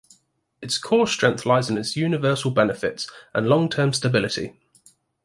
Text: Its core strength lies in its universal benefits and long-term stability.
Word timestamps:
Its 0.63 0.79
core 0.79 1.05
strength 1.05 1.45
lies 1.45 1.69
in 1.69 1.77
its 1.77 1.95
universal 1.95 2.49
benefits 2.49 3.07
and 3.35 3.47
long-term 3.47 3.93
stability. 3.93 4.55